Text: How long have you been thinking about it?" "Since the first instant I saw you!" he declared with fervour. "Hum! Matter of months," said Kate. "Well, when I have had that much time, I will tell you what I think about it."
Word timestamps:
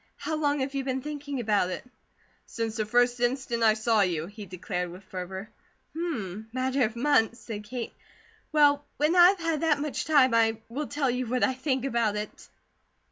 How 0.17 0.35
long 0.35 0.61
have 0.61 0.73
you 0.73 0.83
been 0.83 1.03
thinking 1.03 1.39
about 1.39 1.69
it?" 1.69 1.85
"Since 2.47 2.75
the 2.77 2.87
first 2.87 3.19
instant 3.19 3.61
I 3.61 3.75
saw 3.75 4.01
you!" 4.01 4.25
he 4.25 4.47
declared 4.47 4.89
with 4.89 5.03
fervour. 5.03 5.51
"Hum! 5.95 6.47
Matter 6.51 6.83
of 6.85 6.95
months," 6.95 7.39
said 7.39 7.65
Kate. 7.65 7.93
"Well, 8.51 8.83
when 8.97 9.15
I 9.15 9.27
have 9.29 9.39
had 9.39 9.61
that 9.61 9.79
much 9.79 10.05
time, 10.05 10.33
I 10.33 10.57
will 10.69 10.87
tell 10.87 11.11
you 11.11 11.27
what 11.27 11.43
I 11.43 11.53
think 11.53 11.85
about 11.85 12.15
it." 12.15 12.49